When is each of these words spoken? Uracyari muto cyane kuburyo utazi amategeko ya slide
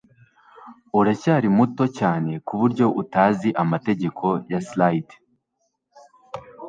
Uracyari 0.99 1.47
muto 1.57 1.83
cyane 1.97 2.31
kuburyo 2.47 2.85
utazi 3.01 3.49
amategeko 3.63 4.25
ya 4.51 4.59
slide 4.67 5.13